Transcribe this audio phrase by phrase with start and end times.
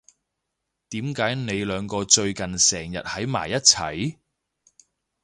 [0.89, 4.17] 點解你兩個最近成日喺埋一齊？